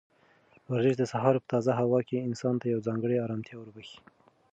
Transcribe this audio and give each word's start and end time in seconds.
ورزش 0.69 0.93
د 0.97 1.03
سهار 1.11 1.35
په 1.41 1.45
تازه 1.53 1.71
هوا 1.79 1.99
کې 2.07 2.25
انسان 2.27 2.55
ته 2.61 2.65
یوه 2.71 2.85
ځانګړې 2.87 3.23
ارامتیا 3.25 3.55
وربښي. 3.57 3.99